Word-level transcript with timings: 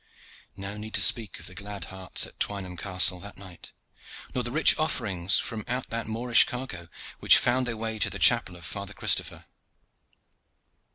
No 0.57 0.77
need 0.77 0.95
to 0.95 0.99
speak 1.03 1.39
of 1.39 1.45
the 1.45 1.53
glad 1.53 1.83
hearts 1.93 2.25
at 2.25 2.39
Twynham 2.39 2.75
Castle 2.75 3.19
that 3.19 3.37
night, 3.37 3.71
nor 4.33 4.39
of 4.41 4.45
the 4.45 4.51
rich 4.51 4.75
offerings 4.79 5.37
from 5.37 5.63
out 5.67 5.91
that 5.91 6.07
Moorish 6.07 6.45
cargo 6.45 6.87
which 7.19 7.37
found 7.37 7.67
their 7.67 7.77
way 7.77 7.99
to 7.99 8.09
the 8.09 8.17
chapel 8.17 8.55
of 8.55 8.65
Father 8.65 8.93
Christopher. 8.95 9.45